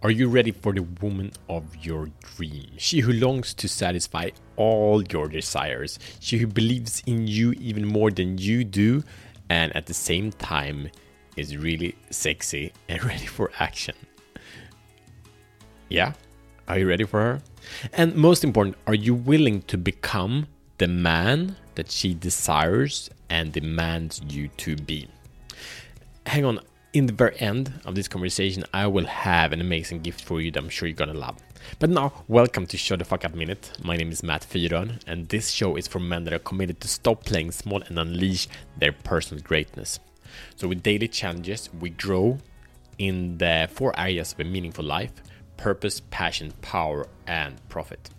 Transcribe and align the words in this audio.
Are 0.00 0.12
you 0.12 0.28
ready 0.28 0.52
for 0.52 0.72
the 0.72 0.84
woman 1.02 1.32
of 1.48 1.64
your 1.84 2.08
dream? 2.36 2.70
She 2.76 3.00
who 3.00 3.12
longs 3.12 3.52
to 3.54 3.66
satisfy 3.66 4.30
all 4.54 5.02
your 5.02 5.26
desires. 5.26 5.98
She 6.20 6.38
who 6.38 6.46
believes 6.46 7.02
in 7.04 7.26
you 7.26 7.50
even 7.54 7.84
more 7.84 8.12
than 8.12 8.38
you 8.38 8.62
do, 8.62 9.02
and 9.50 9.74
at 9.74 9.86
the 9.86 9.94
same 9.94 10.30
time 10.30 10.90
is 11.36 11.56
really 11.56 11.96
sexy 12.10 12.72
and 12.88 13.02
ready 13.10 13.26
for 13.26 13.50
action. 13.58 13.96
Yeah? 15.88 16.12
Are 16.68 16.78
you 16.78 16.88
ready 16.88 17.04
for 17.04 17.18
her? 17.18 17.42
And 17.92 18.14
most 18.14 18.44
important, 18.44 18.76
are 18.86 18.94
you 18.94 19.14
willing 19.14 19.62
to 19.62 19.76
become 19.76 20.46
the 20.78 20.86
man 20.86 21.56
that 21.74 21.90
she 21.90 22.14
desires 22.14 23.10
and 23.30 23.52
demands 23.52 24.20
you 24.28 24.46
to 24.58 24.76
be? 24.76 25.08
Hang 26.24 26.44
on, 26.44 26.60
in 26.92 27.06
the 27.06 27.12
very 27.12 27.38
end 27.38 27.80
of 27.84 27.94
this 27.94 28.08
conversation, 28.08 28.64
I 28.72 28.86
will 28.86 29.04
have 29.06 29.52
an 29.52 29.60
amazing 29.60 30.00
gift 30.00 30.24
for 30.24 30.40
you 30.40 30.50
that 30.50 30.62
I'm 30.62 30.70
sure 30.70 30.88
you're 30.88 30.96
gonna 30.96 31.12
love. 31.12 31.36
But 31.78 31.90
now, 31.90 32.24
welcome 32.28 32.66
to 32.66 32.78
Show 32.78 32.96
the 32.96 33.04
Fuck 33.04 33.24
Up 33.24 33.34
Minute. 33.34 33.72
My 33.82 33.96
name 33.96 34.10
is 34.10 34.22
Matt 34.22 34.46
Fyron, 34.48 35.00
and 35.06 35.28
this 35.28 35.50
show 35.50 35.76
is 35.76 35.86
for 35.86 35.98
men 35.98 36.24
that 36.24 36.32
are 36.32 36.38
committed 36.38 36.80
to 36.80 36.88
stop 36.88 37.24
playing 37.24 37.52
small 37.52 37.82
and 37.82 37.98
unleash 37.98 38.48
their 38.78 38.92
personal 38.92 39.42
greatness. 39.42 40.00
So, 40.56 40.68
with 40.68 40.82
daily 40.82 41.08
challenges, 41.08 41.68
we 41.78 41.90
grow 41.90 42.38
in 42.96 43.36
the 43.36 43.68
four 43.70 43.98
areas 43.98 44.32
of 44.32 44.40
a 44.40 44.44
meaningful 44.44 44.84
life 44.84 45.12
purpose, 45.58 46.00
passion, 46.10 46.52
power, 46.62 47.06
and 47.26 47.56
profit. 47.68 48.10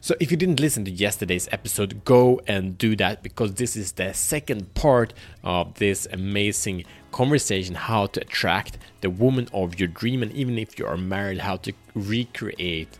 So, 0.00 0.14
if 0.20 0.30
you 0.30 0.36
didn't 0.36 0.60
listen 0.60 0.84
to 0.84 0.90
yesterday's 0.90 1.48
episode, 1.52 2.04
go 2.04 2.40
and 2.46 2.76
do 2.78 2.96
that 2.96 3.22
because 3.22 3.54
this 3.54 3.76
is 3.76 3.92
the 3.92 4.12
second 4.12 4.74
part 4.74 5.14
of 5.44 5.74
this 5.74 6.06
amazing 6.12 6.84
conversation 7.10 7.74
how 7.74 8.06
to 8.06 8.20
attract 8.20 8.78
the 9.00 9.10
woman 9.10 9.48
of 9.52 9.78
your 9.78 9.88
dream. 9.88 10.22
And 10.22 10.32
even 10.32 10.58
if 10.58 10.78
you 10.78 10.86
are 10.86 10.96
married, 10.96 11.38
how 11.38 11.56
to 11.58 11.72
recreate 11.94 12.98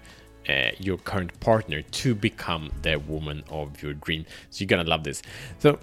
uh, 0.49 0.71
your 0.79 0.99
current 0.99 1.39
partner 1.41 1.83
to 1.83 2.15
become 2.15 2.71
the 2.83 2.97
woman 2.97 3.45
of 3.49 3.83
your 3.83 3.95
dream. 3.95 4.27
So, 4.51 4.63
you're 4.63 4.69
gonna 4.69 4.89
love 4.89 5.05
this. 5.05 5.23
So, 5.59 5.79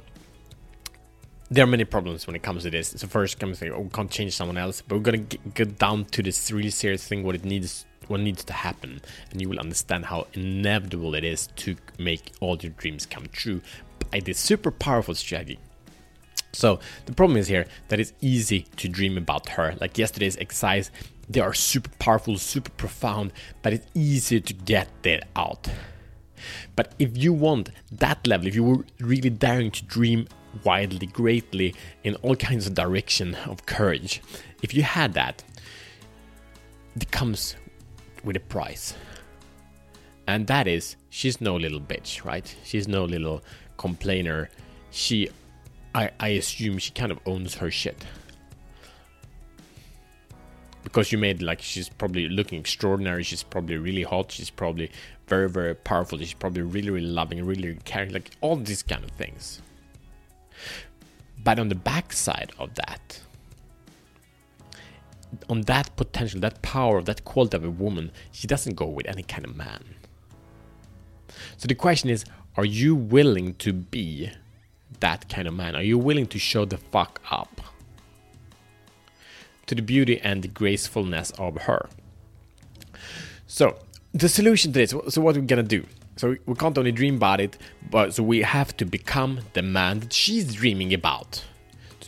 there 1.51 1.63
are 1.63 1.67
many 1.67 1.83
problems 1.83 2.27
when 2.27 2.35
it 2.35 2.43
comes 2.43 2.63
to 2.63 2.69
this. 2.69 2.89
So 2.95 3.07
first 3.07 3.39
comes 3.39 3.61
like, 3.61 3.71
oh, 3.71 3.81
we 3.81 3.89
can't 3.89 4.11
change 4.11 4.35
someone 4.35 4.57
else, 4.57 4.81
but 4.81 4.95
we're 4.95 5.01
gonna 5.01 5.17
get, 5.17 5.53
get 5.53 5.79
down 5.79 6.05
to 6.05 6.21
this 6.21 6.51
really 6.51 6.69
serious 6.69 7.07
thing, 7.07 7.23
what 7.23 7.35
it 7.35 7.43
needs 7.43 7.85
what 8.09 8.19
needs 8.19 8.43
to 8.45 8.53
happen 8.53 9.01
and 9.31 9.41
you 9.41 9.49
will 9.49 9.59
understand 9.59 10.05
how 10.05 10.27
inevitable 10.33 11.15
it 11.15 11.23
is 11.23 11.47
to 11.55 11.75
make 11.97 12.31
all 12.39 12.57
your 12.57 12.71
dreams 12.73 13.05
come 13.05 13.27
true 13.31 13.61
by 14.11 14.19
this 14.19 14.39
super 14.39 14.71
powerful 14.71 15.15
strategy. 15.15 15.59
So 16.51 16.79
the 17.05 17.13
problem 17.13 17.37
is 17.37 17.47
here 17.47 17.67
that 17.89 17.99
it's 17.99 18.13
easy 18.21 18.61
to 18.77 18.89
dream 18.89 19.17
about 19.17 19.49
her. 19.49 19.75
Like 19.79 19.97
yesterday's 19.97 20.37
exercise 20.37 20.91
they 21.29 21.39
are 21.39 21.53
super 21.53 21.91
powerful 21.99 22.37
super 22.37 22.71
profound 22.71 23.31
but 23.61 23.71
it's 23.73 23.85
easy 23.93 24.41
to 24.41 24.53
get 24.53 24.89
that 25.03 25.27
out. 25.35 25.69
But 26.75 26.95
if 26.97 27.17
you 27.17 27.33
want 27.33 27.69
that 27.91 28.25
level 28.25 28.47
if 28.47 28.55
you 28.55 28.63
were 28.63 28.85
really 28.99 29.29
daring 29.29 29.71
to 29.71 29.85
dream 29.85 30.27
wildly 30.63 31.05
greatly 31.05 31.75
in 32.03 32.15
all 32.15 32.35
kinds 32.35 32.65
of 32.65 32.73
direction 32.73 33.35
of 33.45 33.65
courage 33.67 34.19
if 34.63 34.73
you 34.73 34.81
had 34.81 35.13
that 35.13 35.43
it 36.95 37.11
comes 37.11 37.55
with 38.23 38.35
a 38.35 38.39
price. 38.39 38.93
And 40.27 40.45
that 40.47 40.67
is, 40.67 40.95
she's 41.09 41.41
no 41.41 41.55
little 41.55 41.79
bitch, 41.79 42.23
right? 42.23 42.55
She's 42.63 42.87
no 42.87 43.03
little 43.05 43.43
complainer. 43.77 44.49
She, 44.91 45.29
I, 45.95 46.11
I 46.19 46.29
assume 46.29 46.77
she 46.77 46.91
kind 46.91 47.11
of 47.11 47.19
owns 47.25 47.55
her 47.55 47.71
shit. 47.71 48.05
Because 50.83 51.11
you 51.11 51.17
made 51.17 51.41
like 51.41 51.61
she's 51.61 51.89
probably 51.89 52.29
looking 52.29 52.59
extraordinary, 52.59 53.23
she's 53.23 53.43
probably 53.43 53.77
really 53.77 54.03
hot, 54.03 54.31
she's 54.31 54.49
probably 54.49 54.91
very, 55.27 55.49
very 55.49 55.75
powerful, 55.75 56.17
she's 56.17 56.33
probably 56.33 56.61
really, 56.61 56.89
really 56.89 57.07
loving, 57.07 57.43
really, 57.45 57.77
caring, 57.85 58.11
like 58.11 58.31
all 58.41 58.55
these 58.55 58.83
kind 58.83 59.03
of 59.03 59.11
things. 59.11 59.61
But 61.43 61.59
on 61.59 61.69
the 61.69 61.75
backside 61.75 62.51
of 62.59 62.73
that, 62.75 63.19
on 65.49 65.61
that 65.61 65.95
potential, 65.95 66.39
that 66.41 66.61
power, 66.61 67.01
that 67.01 67.25
quality 67.25 67.57
of 67.57 67.63
a 67.63 67.69
woman, 67.69 68.11
she 68.31 68.47
doesn't 68.47 68.75
go 68.75 68.85
with 68.85 69.07
any 69.07 69.23
kind 69.23 69.45
of 69.45 69.55
man. 69.55 69.83
So 71.57 71.67
the 71.67 71.75
question 71.75 72.09
is, 72.09 72.25
are 72.57 72.65
you 72.65 72.95
willing 72.95 73.53
to 73.55 73.71
be 73.73 74.31
that 74.99 75.29
kind 75.29 75.47
of 75.47 75.53
man? 75.53 75.75
Are 75.75 75.83
you 75.83 75.97
willing 75.97 76.27
to 76.27 76.39
show 76.39 76.65
the 76.65 76.77
fuck 76.77 77.21
up 77.31 77.61
to 79.67 79.75
the 79.75 79.81
beauty 79.81 80.19
and 80.21 80.41
the 80.41 80.47
gracefulness 80.47 81.31
of 81.37 81.55
her? 81.63 81.89
So 83.47 83.77
the 84.13 84.29
solution 84.29 84.73
to 84.73 84.79
this, 84.79 84.91
so 84.91 85.21
what 85.21 85.35
we're 85.35 85.41
gonna 85.41 85.63
do? 85.63 85.85
So 86.15 86.35
we 86.45 86.55
can't 86.55 86.77
only 86.77 86.91
dream 86.91 87.15
about 87.15 87.39
it, 87.39 87.57
but 87.89 88.13
so 88.13 88.23
we 88.23 88.41
have 88.41 88.75
to 88.77 88.85
become 88.85 89.41
the 89.53 89.61
man 89.61 90.01
that 90.01 90.11
she's 90.11 90.53
dreaming 90.53 90.93
about 90.93 91.45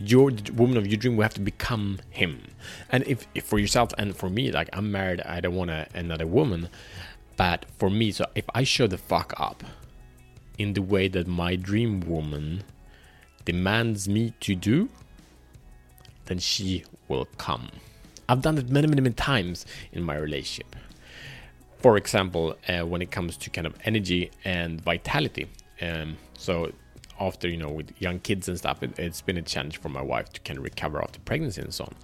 your 0.10 0.32
woman 0.54 0.78
of 0.78 0.88
your 0.88 0.98
dream 0.98 1.16
will 1.16 1.24
have 1.24 1.34
to 1.36 1.42
become 1.42 2.00
him. 2.10 2.48
And 2.92 3.04
if, 3.08 3.28
if 3.36 3.46
for 3.46 3.60
yourself 3.60 3.92
and 3.98 4.16
for 4.16 4.30
me, 4.30 4.52
like 4.52 4.70
I'm 4.74 4.92
married, 4.92 5.22
I 5.22 5.42
don't 5.42 5.56
want 5.56 5.72
a, 5.72 5.88
another 5.94 6.28
woman. 6.28 6.70
But 7.38 7.66
for 7.78 7.90
me, 7.90 8.12
so 8.12 8.26
if 8.36 8.46
I 8.54 8.64
show 8.64 8.88
the 8.88 8.98
fuck 8.98 9.34
up 9.38 9.64
in 10.58 10.74
the 10.74 10.82
way 10.82 11.08
that 11.08 11.28
my 11.28 11.56
dream 11.56 12.02
woman 12.02 12.64
demands 13.46 14.08
me 14.08 14.34
to 14.42 14.56
do, 14.56 14.90
then 16.26 16.40
she 16.40 16.84
will 17.08 17.28
come. 17.38 17.70
I've 18.30 18.42
done 18.42 18.58
it 18.58 18.70
many, 18.70 18.88
many, 18.88 19.02
many 19.02 19.16
times 19.16 19.66
in 19.92 20.04
my 20.04 20.16
relationship. 20.16 20.76
For 21.80 21.98
example, 21.98 22.56
uh, 22.70 22.86
when 22.86 23.02
it 23.02 23.12
comes 23.12 23.36
to 23.38 23.50
kind 23.50 23.66
of 23.66 23.76
energy 23.84 24.32
and 24.46 24.80
vitality. 24.80 25.48
Um, 25.82 26.18
so 26.38 26.72
after 27.28 27.48
you 27.48 27.58
know 27.58 27.70
with 27.70 27.94
young 28.00 28.20
kids 28.20 28.48
and 28.50 28.58
stuff 28.58 28.84
it, 28.84 28.98
has 28.98 29.22
been 29.22 29.38
a 29.38 29.42
challenge 29.42 29.80
for 29.80 29.90
my 29.90 30.02
wife 30.02 30.30
to 30.34 30.42
kind 30.42 30.58
of 30.58 30.64
recover 30.64 31.02
after 31.02 31.20
pregnancy 31.22 31.62
and 31.62 31.74
so 31.74 31.86
on. 31.86 31.96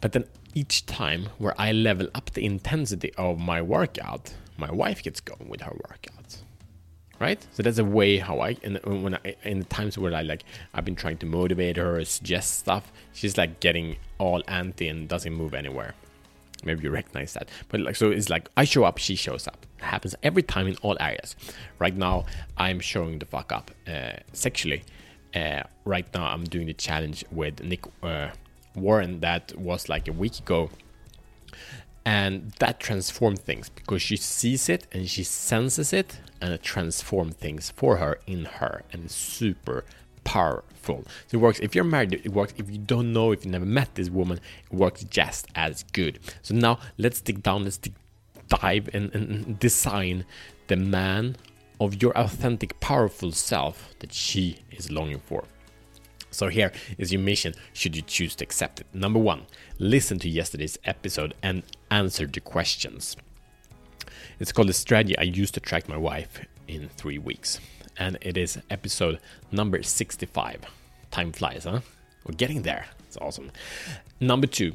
But 0.00 0.12
then 0.12 0.24
each 0.56 0.86
time 0.86 1.28
where 1.36 1.54
i 1.60 1.70
level 1.70 2.08
up 2.14 2.30
the 2.30 2.44
intensity 2.44 3.12
of 3.18 3.38
my 3.38 3.60
workout 3.60 4.34
my 4.56 4.72
wife 4.72 5.02
gets 5.02 5.20
going 5.20 5.48
with 5.48 5.60
her 5.60 5.72
workouts 5.72 6.38
right? 7.18 7.46
So 7.52 7.62
that's 7.62 7.78
a 7.78 7.84
way 7.84 8.18
how 8.18 8.40
i 8.40 8.56
and 8.62 8.78
when 8.84 9.14
i 9.14 9.36
in 9.42 9.60
the 9.60 9.64
times 9.66 9.96
where 9.98 10.14
i 10.14 10.22
like 10.22 10.44
i've 10.74 10.84
been 10.84 10.96
trying 10.96 11.18
to 11.18 11.26
motivate 11.26 11.76
her 11.76 12.04
suggest 12.04 12.58
stuff 12.58 12.90
she's 13.12 13.36
like 13.38 13.60
getting 13.60 13.96
all 14.18 14.42
anti 14.48 14.88
and 14.88 15.08
doesn't 15.08 15.32
move 15.32 15.54
anywhere 15.54 15.94
maybe 16.64 16.84
you 16.84 16.90
recognize 16.90 17.34
that. 17.34 17.48
But 17.68 17.80
like 17.80 17.96
so 17.96 18.10
it's 18.10 18.28
like 18.28 18.48
i 18.56 18.64
show 18.64 18.84
up 18.84 18.98
she 18.98 19.16
shows 19.16 19.46
up. 19.46 19.66
It 19.78 19.84
happens 19.84 20.14
every 20.22 20.42
time 20.42 20.66
in 20.66 20.76
all 20.82 20.96
areas. 21.00 21.36
Right 21.78 21.96
now 21.96 22.26
i'm 22.56 22.80
showing 22.80 23.18
the 23.18 23.26
fuck 23.26 23.52
up 23.52 23.70
uh, 23.86 24.18
sexually. 24.32 24.84
Uh, 25.34 25.62
right 25.84 26.06
now 26.14 26.26
i'm 26.26 26.44
doing 26.44 26.66
the 26.66 26.72
challenge 26.72 27.24
with 27.30 27.62
nick 27.62 27.84
uh, 28.02 28.28
warren 28.74 29.20
that 29.20 29.52
was 29.58 29.88
like 29.88 30.08
a 30.08 30.12
week 30.12 30.38
ago. 30.38 30.70
And 32.04 32.52
that 32.60 32.78
transformed 32.78 33.40
things 33.40 33.68
because 33.68 34.00
she 34.00 34.16
sees 34.16 34.68
it 34.68 34.86
and 34.92 35.08
she 35.08 35.24
senses 35.24 35.92
it 35.92 36.20
and 36.40 36.52
it 36.52 36.62
transformed 36.62 37.36
things 37.36 37.70
for 37.70 37.96
her 37.96 38.20
in 38.28 38.44
her. 38.44 38.82
And 38.92 39.06
it's 39.06 39.14
super 39.14 39.84
powerful. 40.26 41.04
So 41.28 41.38
it 41.38 41.40
works 41.40 41.60
if 41.60 41.74
you're 41.74 41.84
married, 41.84 42.12
it 42.12 42.32
works 42.32 42.52
if 42.58 42.68
you 42.68 42.78
don't 42.78 43.12
know, 43.12 43.30
if 43.30 43.44
you 43.44 43.50
never 43.50 43.64
met 43.64 43.94
this 43.94 44.10
woman, 44.10 44.40
it 44.70 44.76
works 44.76 45.04
just 45.04 45.46
as 45.54 45.84
good. 45.92 46.18
So 46.42 46.54
now 46.54 46.80
let's 46.98 47.20
dig 47.20 47.42
down, 47.42 47.62
let's 47.62 47.78
dig, 47.78 47.94
dive 48.48 48.90
and, 48.92 49.14
and 49.14 49.58
design 49.58 50.24
the 50.66 50.76
man 50.76 51.36
of 51.80 52.02
your 52.02 52.12
authentic, 52.18 52.78
powerful 52.80 53.30
self 53.30 53.94
that 54.00 54.12
she 54.12 54.58
is 54.72 54.90
longing 54.90 55.20
for. 55.20 55.44
So 56.30 56.48
here 56.48 56.72
is 56.98 57.12
your 57.12 57.22
mission 57.22 57.54
should 57.72 57.94
you 57.94 58.02
choose 58.02 58.34
to 58.36 58.44
accept 58.44 58.80
it. 58.80 58.86
Number 58.92 59.20
one, 59.20 59.46
listen 59.78 60.18
to 60.18 60.28
yesterday's 60.28 60.76
episode 60.84 61.34
and 61.42 61.62
answer 61.90 62.26
the 62.26 62.40
questions. 62.40 63.16
It's 64.40 64.52
called 64.52 64.68
the 64.68 64.74
strategy 64.74 65.16
I 65.16 65.22
used 65.22 65.54
to 65.54 65.60
attract 65.60 65.88
my 65.88 65.96
wife 65.96 66.40
in 66.66 66.88
three 66.88 67.18
weeks 67.18 67.60
and 67.98 68.18
it 68.20 68.36
is 68.36 68.58
episode 68.70 69.18
number 69.50 69.82
65. 69.82 70.62
Time 71.10 71.32
flies, 71.32 71.64
huh? 71.64 71.80
We're 72.24 72.34
getting 72.34 72.62
there. 72.62 72.86
It's 73.06 73.16
awesome. 73.16 73.50
Number 74.20 74.46
two, 74.46 74.72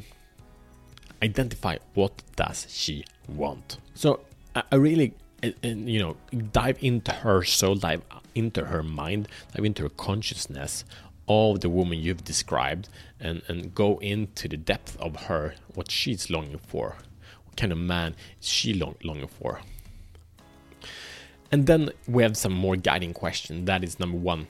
identify 1.21 1.77
what 1.93 2.23
does 2.35 2.65
she 2.69 3.05
want. 3.27 3.77
So 3.93 4.21
I 4.55 4.75
really, 4.75 5.13
you 5.61 5.99
know, 5.99 6.17
dive 6.51 6.77
into 6.81 7.11
her 7.11 7.43
soul, 7.43 7.75
dive 7.75 8.01
into 8.35 8.65
her 8.65 8.83
mind, 8.83 9.27
dive 9.55 9.65
into 9.65 9.83
her 9.83 9.89
consciousness 9.89 10.83
of 11.27 11.61
the 11.61 11.69
woman 11.69 11.99
you've 11.99 12.23
described, 12.23 12.89
and 13.19 13.41
and 13.47 13.73
go 13.73 13.99
into 13.99 14.47
the 14.47 14.57
depth 14.57 14.97
of 14.99 15.15
her, 15.27 15.55
what 15.75 15.91
she's 15.91 16.29
longing 16.29 16.57
for, 16.57 16.95
what 17.45 17.55
kind 17.57 17.71
of 17.71 17.77
man 17.77 18.15
is 18.41 18.47
she 18.47 18.73
long, 18.73 18.95
longing 19.03 19.27
for 19.27 19.61
and 21.51 21.67
then 21.67 21.89
we 22.07 22.23
have 22.23 22.37
some 22.37 22.53
more 22.53 22.75
guiding 22.75 23.13
question. 23.13 23.65
That 23.65 23.83
is 23.83 23.99
number 23.99 24.17
one. 24.17 24.47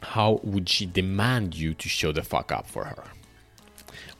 How 0.00 0.40
would 0.42 0.68
she 0.68 0.86
demand 0.86 1.56
you 1.56 1.74
to 1.74 1.88
show 1.88 2.12
the 2.12 2.22
fuck 2.22 2.52
up 2.52 2.68
for 2.68 2.84
her? 2.84 3.04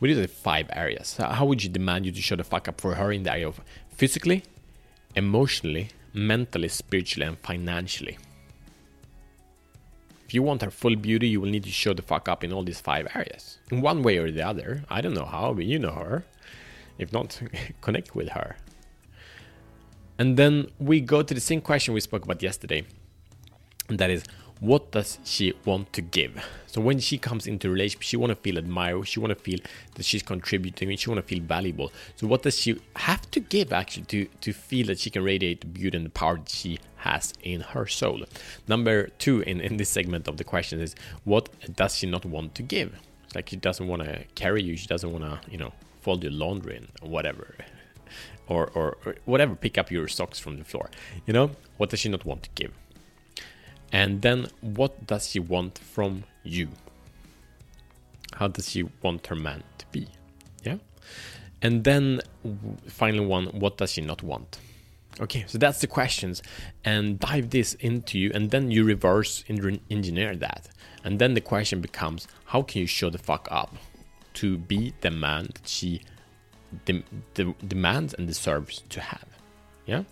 We 0.00 0.08
do 0.08 0.14
the 0.14 0.28
five 0.28 0.68
areas. 0.72 1.16
How 1.16 1.44
would 1.44 1.60
she 1.60 1.68
demand 1.68 2.06
you 2.06 2.12
to 2.12 2.22
show 2.22 2.36
the 2.36 2.44
fuck 2.44 2.68
up 2.68 2.80
for 2.80 2.94
her 2.94 3.12
in 3.12 3.22
the 3.22 3.32
area 3.32 3.48
of 3.48 3.60
physically, 3.90 4.42
emotionally, 5.14 5.90
mentally, 6.12 6.68
spiritually, 6.68 7.26
and 7.26 7.38
financially? 7.38 8.18
If 10.26 10.34
you 10.34 10.42
want 10.42 10.62
her 10.62 10.70
full 10.70 10.96
beauty, 10.96 11.28
you 11.28 11.40
will 11.40 11.50
need 11.50 11.64
to 11.64 11.70
show 11.70 11.92
the 11.92 12.02
fuck 12.02 12.28
up 12.28 12.42
in 12.42 12.52
all 12.52 12.64
these 12.64 12.80
five 12.80 13.06
areas. 13.14 13.58
In 13.70 13.82
one 13.82 14.02
way 14.02 14.16
or 14.18 14.30
the 14.30 14.42
other. 14.42 14.82
I 14.88 15.00
don't 15.00 15.14
know 15.14 15.26
how, 15.26 15.52
but 15.52 15.64
you 15.64 15.78
know 15.78 15.92
her. 15.92 16.24
If 16.98 17.12
not, 17.12 17.40
connect 17.82 18.16
with 18.16 18.30
her. 18.30 18.56
And 20.18 20.36
then 20.36 20.68
we 20.78 21.00
go 21.00 21.22
to 21.22 21.34
the 21.34 21.40
same 21.40 21.60
question 21.60 21.94
we 21.94 22.00
spoke 22.00 22.24
about 22.24 22.42
yesterday. 22.42 22.84
And 23.88 23.98
that 23.98 24.10
is, 24.10 24.24
what 24.60 24.92
does 24.92 25.18
she 25.24 25.52
want 25.64 25.92
to 25.92 26.00
give? 26.00 26.42
So 26.66 26.80
when 26.80 26.98
she 26.98 27.18
comes 27.18 27.46
into 27.46 27.68
a 27.68 27.70
relationship, 27.70 28.02
she 28.02 28.16
want 28.16 28.30
to 28.30 28.36
feel 28.36 28.56
admired. 28.56 29.06
She 29.06 29.20
want 29.20 29.30
to 29.30 29.38
feel 29.38 29.58
that 29.94 30.04
she's 30.04 30.22
contributing. 30.22 30.90
And 30.90 30.98
she 30.98 31.10
want 31.10 31.20
to 31.20 31.26
feel 31.26 31.42
valuable. 31.42 31.92
So 32.16 32.26
what 32.26 32.42
does 32.42 32.58
she 32.58 32.80
have 32.96 33.30
to 33.32 33.40
give 33.40 33.72
actually 33.72 34.04
to 34.06 34.26
to 34.40 34.52
feel 34.52 34.86
that 34.86 34.98
she 34.98 35.10
can 35.10 35.22
radiate 35.22 35.60
the 35.60 35.66
beauty 35.66 35.96
and 35.96 36.06
the 36.06 36.10
power 36.10 36.38
that 36.38 36.48
she 36.48 36.78
has 36.96 37.34
in 37.42 37.60
her 37.60 37.86
soul? 37.86 38.22
Number 38.66 39.08
two 39.18 39.40
in 39.42 39.60
in 39.60 39.76
this 39.76 39.88
segment 39.88 40.28
of 40.28 40.36
the 40.36 40.44
question 40.44 40.80
is 40.80 40.94
what 41.24 41.48
does 41.76 41.96
she 41.96 42.06
not 42.06 42.24
want 42.24 42.54
to 42.54 42.62
give? 42.62 42.94
It's 43.24 43.34
like 43.34 43.48
she 43.50 43.56
doesn't 43.56 43.86
want 43.86 44.02
to 44.02 44.24
carry 44.34 44.62
you. 44.62 44.76
She 44.76 44.86
doesn't 44.86 45.12
want 45.12 45.24
to 45.24 45.40
you 45.50 45.58
know 45.58 45.72
fold 46.00 46.22
your 46.22 46.32
laundry 46.32 46.76
and 46.76 46.88
whatever. 47.02 47.54
Or, 48.46 48.66
or, 48.74 48.96
whatever, 49.24 49.54
pick 49.54 49.78
up 49.78 49.90
your 49.90 50.06
socks 50.08 50.38
from 50.38 50.58
the 50.58 50.64
floor. 50.64 50.90
You 51.26 51.32
know, 51.32 51.50
what 51.78 51.90
does 51.90 52.00
she 52.00 52.08
not 52.08 52.24
want 52.24 52.42
to 52.44 52.50
give? 52.54 52.72
And 53.92 54.22
then 54.22 54.48
what 54.60 55.06
does 55.06 55.30
she 55.30 55.40
want 55.40 55.78
from 55.78 56.24
you? 56.42 56.68
How 58.34 58.48
does 58.48 58.70
she 58.70 58.84
want 59.02 59.26
her 59.28 59.36
man 59.36 59.62
to 59.78 59.86
be? 59.92 60.08
Yeah. 60.62 60.78
And 61.62 61.84
then 61.84 62.20
finally 62.88 63.24
one, 63.24 63.46
what 63.46 63.78
does 63.78 63.92
she 63.92 64.00
not 64.00 64.22
want? 64.22 64.58
Okay, 65.20 65.44
so 65.46 65.58
that's 65.58 65.80
the 65.80 65.86
questions 65.86 66.42
and 66.84 67.20
dive 67.20 67.50
this 67.50 67.74
into 67.74 68.18
you 68.18 68.32
and 68.34 68.50
then 68.50 68.72
you 68.72 68.82
reverse 68.82 69.44
engineer 69.48 70.34
that. 70.34 70.68
And 71.04 71.20
then 71.20 71.34
the 71.34 71.40
question 71.40 71.80
becomes 71.80 72.26
how 72.46 72.62
can 72.62 72.80
you 72.80 72.86
show 72.88 73.10
the 73.10 73.18
fuck 73.18 73.46
up 73.50 73.76
to 74.34 74.58
be 74.58 74.92
the 75.02 75.12
man 75.12 75.50
that 75.54 75.68
she 75.68 76.02
de- 76.84 77.04
de- 77.34 77.54
demands 77.66 78.14
and 78.14 78.26
deserves 78.26 78.82
to 78.90 79.00
have? 79.00 79.26
Yeah. 79.86 80.04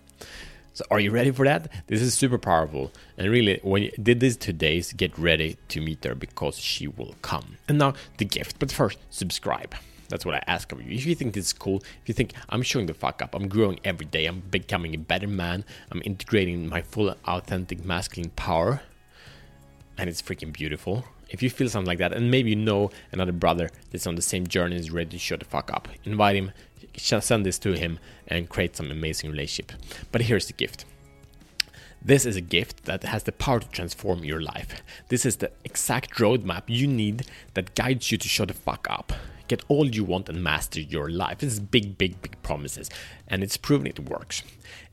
So 0.75 0.85
are 0.91 1.01
you 1.01 1.11
ready 1.11 1.31
for 1.31 1.45
that? 1.45 1.71
This 1.87 2.01
is 2.01 2.15
super 2.15 2.39
powerful. 2.39 2.93
And 3.19 3.31
really, 3.31 3.61
when 3.63 3.83
you 3.83 3.91
did 4.03 4.21
this 4.21 4.37
today, 4.37 4.83
get 4.97 5.17
ready 5.19 5.59
to 5.69 5.81
meet 5.81 6.03
her 6.05 6.15
because 6.15 6.59
she 6.59 6.87
will 6.87 7.15
come. 7.21 7.59
And 7.69 7.79
now 7.79 7.93
the 8.17 8.25
gift. 8.25 8.59
But 8.59 8.73
first, 8.73 8.99
subscribe. 9.11 9.75
That's 10.09 10.27
what 10.27 10.35
I 10.35 10.43
ask 10.47 10.73
of 10.73 10.83
you. 10.83 10.95
If 10.95 11.07
you 11.07 11.15
think 11.15 11.33
this 11.35 11.47
is 11.47 11.53
cool, 11.55 11.79
if 12.03 12.07
you 12.07 12.15
think 12.15 12.35
I'm 12.51 12.63
showing 12.63 12.87
the 12.87 12.95
fuck 12.95 13.23
up, 13.23 13.35
I'm 13.35 13.49
growing 13.49 13.81
every 13.83 14.05
day, 14.05 14.27
I'm 14.27 14.41
becoming 14.41 14.95
a 14.95 14.99
better 14.99 15.27
man, 15.27 15.65
I'm 15.91 16.03
integrating 16.05 16.69
my 16.69 16.83
full 16.83 17.15
authentic 17.25 17.83
masculine 17.85 18.31
power, 18.31 18.83
and 19.99 20.09
it's 20.09 20.23
freaking 20.23 20.53
beautiful. 20.53 21.05
If 21.31 21.43
you 21.43 21.51
feel 21.51 21.69
something 21.69 21.89
like 21.89 21.99
that, 21.99 22.13
and 22.13 22.31
maybe 22.31 22.51
you 22.51 22.57
know 22.57 22.91
another 23.11 23.33
brother 23.33 23.71
that's 23.91 24.07
on 24.07 24.17
the 24.17 24.23
same 24.23 24.47
journey 24.47 24.77
is 24.77 24.91
ready 24.91 25.11
to 25.11 25.19
shut 25.19 25.41
the 25.41 25.47
fuck 25.47 25.73
up, 25.73 25.89
invite 26.05 26.37
him, 26.37 26.53
send 26.97 27.47
this 27.47 27.59
to 27.61 27.73
him, 27.73 27.99
and 28.29 28.49
create 28.49 28.77
some 28.77 28.91
amazing 28.91 29.31
relationship. 29.31 29.73
But 30.11 30.23
here's 30.23 30.47
the 30.47 30.53
gift. 30.53 30.85
This 32.05 32.27
is 32.27 32.35
a 32.35 32.41
gift 32.41 32.85
that 32.87 33.05
has 33.05 33.23
the 33.23 33.33
power 33.33 33.61
to 33.61 33.69
transform 33.69 34.25
your 34.25 34.43
life. 34.43 34.83
This 35.09 35.25
is 35.25 35.37
the 35.37 35.53
exact 35.65 36.17
roadmap 36.17 36.65
you 36.67 36.89
need 36.89 37.27
that 37.55 37.77
guides 37.77 38.11
you 38.11 38.19
to 38.19 38.29
shut 38.29 38.49
the 38.49 38.55
fuck 38.55 38.87
up. 38.91 39.13
Get 39.47 39.63
all 39.69 39.89
you 39.89 40.03
want 40.03 40.29
and 40.29 40.43
master 40.43 40.81
your 40.81 41.11
life. 41.11 41.39
This 41.39 41.53
is 41.53 41.61
big, 41.61 41.97
big, 41.99 42.21
big 42.21 42.43
promises, 42.43 42.91
and 43.29 43.43
it's 43.43 43.57
proven 43.57 43.87
it 43.87 44.01
works. 44.01 44.43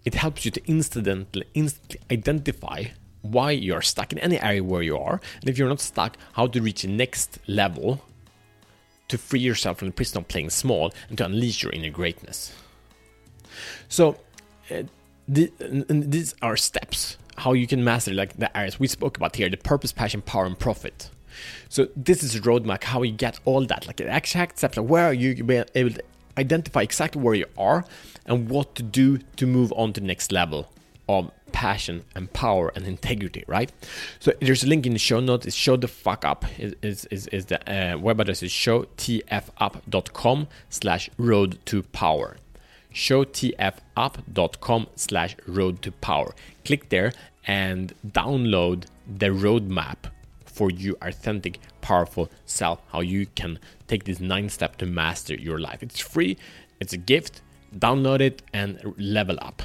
It 0.06 0.16
helps 0.16 0.46
you 0.46 0.52
to 0.52 0.66
instantly, 0.66 1.46
instantly 1.54 2.00
identify 2.12 2.86
why 3.22 3.52
you're 3.52 3.82
stuck 3.82 4.12
in 4.12 4.20
any 4.20 4.40
area 4.40 4.64
where 4.64 4.82
you 4.82 4.98
are, 4.98 5.20
and 5.42 5.50
if 5.50 5.58
you're 5.58 5.70
not 5.70 5.82
stuck, 5.82 6.18
how 6.34 6.48
to 6.48 6.62
reach 6.62 6.84
the 6.84 6.88
next 6.88 7.40
level 7.48 8.02
to 9.08 9.18
free 9.18 9.40
yourself 9.40 9.80
from 9.80 9.88
the 9.90 9.94
prison 9.94 10.20
of 10.20 10.28
playing 10.28 10.50
small 10.50 10.94
and 11.10 11.18
to 11.18 11.26
unleash 11.26 11.64
your 11.64 11.72
inner 11.72 11.90
greatness. 11.90 12.54
So, 13.88 14.20
uh, 14.72 14.84
the, 15.28 15.52
these 15.90 16.34
are 16.42 16.58
steps 16.58 17.18
how 17.38 17.54
you 17.54 17.68
can 17.68 17.84
master 17.84 18.14
like 18.14 18.36
the 18.38 18.56
areas 18.56 18.80
we 18.80 18.88
spoke 18.88 19.18
about 19.18 19.36
here: 19.36 19.50
the 19.50 19.58
purpose, 19.58 19.92
passion, 19.92 20.22
power, 20.22 20.46
and 20.46 20.58
profit. 20.58 21.10
So 21.70 21.88
this 21.96 22.24
is 22.24 22.36
a 22.36 22.42
roadmap 22.42 22.84
how 22.84 23.04
you 23.04 23.14
get 23.14 23.40
all 23.46 23.66
that, 23.66 23.88
like 23.88 23.98
the 23.98 24.16
exact 24.16 24.58
steps 24.58 24.78
of 24.78 24.90
where 24.90 25.14
you 25.14 25.44
be 25.44 25.64
able 25.76 25.92
to 25.92 26.04
identify 26.38 26.82
exactly 26.82 27.22
where 27.22 27.36
you 27.36 27.46
are 27.58 27.86
and 28.26 28.50
what 28.50 28.76
to 28.76 28.84
do 28.84 29.20
to 29.38 29.46
move 29.46 29.72
on 29.76 29.94
to 29.94 30.02
the 30.02 30.08
next 30.08 30.32
level 30.32 30.72
of 31.08 31.32
passion 31.52 32.04
and 32.16 32.32
power 32.34 32.72
and 32.76 32.86
integrity, 32.86 33.44
right? 33.48 33.72
So 34.20 34.34
there's 34.42 34.64
a 34.64 34.68
link 34.68 34.86
in 34.86 34.94
the 34.94 35.00
show 35.00 35.20
notes. 35.20 35.46
It's 35.46 35.56
show 35.56 35.76
the 35.76 35.88
fuck 35.88 36.24
up 36.26 36.46
is 36.60 37.06
is, 37.06 37.28
is, 37.28 37.46
the 37.46 37.60
uh, 37.70 37.98
web 37.98 38.20
address 38.20 38.44
is 38.44 38.52
showtfup.com 38.52 40.48
slash 40.70 41.10
road 41.18 41.60
to 41.66 41.84
power. 41.84 42.38
Showtfup.com 42.94 44.88
slash 44.96 45.36
road 45.48 45.82
to 45.82 45.92
power. 45.92 46.34
Click 46.66 46.90
there 46.90 47.14
and 47.46 47.94
download 48.06 48.86
the 49.08 49.28
roadmap 49.28 49.98
for 50.46 50.70
your 50.70 50.96
authentic, 51.02 51.60
powerful 51.82 52.30
self. 52.46 52.82
How 52.92 53.02
you 53.02 53.28
can 53.28 53.60
take 53.88 54.04
this 54.04 54.20
nine 54.20 54.50
step 54.50 54.78
to 54.78 54.86
master 54.86 55.36
your 55.36 55.60
life. 55.60 55.82
It's 55.82 56.00
free. 56.00 56.38
It's 56.80 56.94
a 56.94 56.98
gift. 56.98 57.42
Download 57.76 58.20
it 58.20 58.42
and 58.54 58.94
level 58.98 59.38
up. 59.42 59.62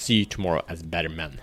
See 0.00 0.14
you 0.14 0.24
tomorrow 0.24 0.64
as 0.66 0.82
better 0.82 1.10
men. 1.10 1.42